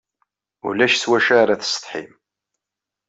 Ulac 0.67 0.93
s 0.97 1.03
wacu 1.09 1.33
ara 1.41 1.59
tessetḥim. 1.61 2.11